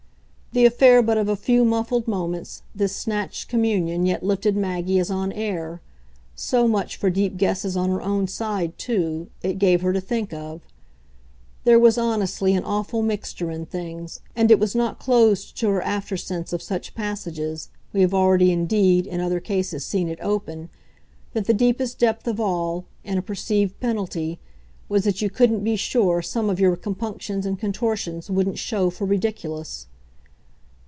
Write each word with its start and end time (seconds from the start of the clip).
The 0.53 0.65
affair 0.65 1.01
but 1.01 1.17
of 1.17 1.29
a 1.29 1.37
few 1.37 1.63
muffled 1.63 2.09
moments, 2.09 2.61
this 2.75 2.93
snatched 2.93 3.47
communion 3.47 4.05
yet 4.05 4.21
lifted 4.21 4.57
Maggie 4.57 4.99
as 4.99 5.09
on 5.09 5.31
air 5.31 5.79
so 6.35 6.67
much, 6.67 6.97
for 6.97 7.09
deep 7.09 7.37
guesses 7.37 7.77
on 7.77 7.89
her 7.89 8.01
own 8.01 8.27
side 8.27 8.77
too, 8.77 9.29
it 9.41 9.59
gave 9.59 9.81
her 9.81 9.93
to 9.93 10.01
think 10.01 10.33
of. 10.33 10.59
There 11.63 11.79
was, 11.79 11.97
honestly, 11.97 12.53
an 12.53 12.65
awful 12.65 13.01
mixture 13.01 13.49
in 13.49 13.65
things, 13.65 14.19
and 14.35 14.51
it 14.51 14.59
was 14.59 14.75
not 14.75 14.99
closed 14.99 15.55
to 15.59 15.69
her 15.69 15.79
aftersense 15.79 16.51
of 16.51 16.61
such 16.61 16.95
passages 16.95 17.69
we 17.93 18.01
have 18.01 18.13
already 18.13 18.51
indeed, 18.51 19.07
in 19.07 19.21
other 19.21 19.39
cases, 19.39 19.85
seen 19.85 20.09
it 20.09 20.19
open 20.21 20.67
that 21.31 21.45
the 21.47 21.53
deepest 21.53 21.97
depth 21.97 22.27
of 22.27 22.41
all, 22.41 22.83
in 23.05 23.17
a 23.17 23.21
perceived 23.21 23.79
penalty, 23.79 24.37
was 24.89 25.05
that 25.05 25.21
you 25.21 25.29
couldn't 25.29 25.63
be 25.63 25.77
sure 25.77 26.21
some 26.21 26.49
of 26.49 26.59
your 26.59 26.75
compunctions 26.75 27.45
and 27.45 27.57
contortions 27.57 28.29
wouldn't 28.29 28.59
show 28.59 28.89
for 28.89 29.05
ridiculous. 29.05 29.87